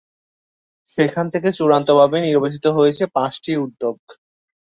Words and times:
সেখান 0.89 1.25
থেকে 1.33 1.49
চূড়ান্তভাবে 1.57 2.17
নির্বাচিত 2.21 2.65
হয়েছে 2.77 3.03
পাঁচটি 3.15 3.51
উদ্যোগ। 3.57 3.97